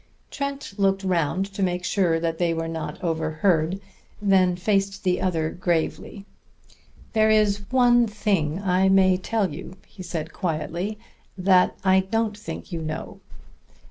Trent 0.31 0.73
looked 0.79 1.03
round 1.03 1.45
to 1.53 1.61
make 1.61 1.85
sure 1.85 2.19
that 2.19 2.39
they 2.39 2.55
were 2.55 2.67
not 2.67 2.99
overheard, 3.03 3.79
then 4.19 4.55
faced 4.55 5.03
the 5.03 5.21
other 5.21 5.51
gravely. 5.51 6.25
"There 7.13 7.29
is 7.29 7.69
one 7.69 8.07
thing 8.07 8.59
I 8.63 8.89
may 8.89 9.15
tell 9.17 9.53
you," 9.53 9.77
he 9.85 10.01
said 10.01 10.33
quietly, 10.33 10.97
"that 11.37 11.77
I 11.83 11.99
don't 11.99 12.35
think 12.35 12.71
you 12.71 12.81
know. 12.81 13.19